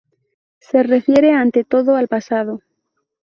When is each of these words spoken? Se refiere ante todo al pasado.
Se 0.57 0.81
refiere 0.81 1.31
ante 1.31 1.63
todo 1.63 1.95
al 1.95 2.07
pasado. 2.07 2.63